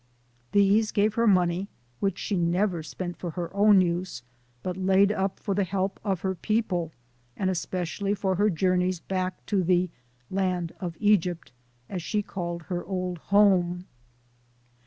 [0.51, 1.69] These gave her money,
[1.99, 4.23] which she never spent for her own use",
[4.63, 6.91] but laid up for the help of her people,
[7.37, 9.91] and especially for her journeys back to the'
[10.31, 11.51] land of Egypt,'
[11.87, 13.85] as she called her old home.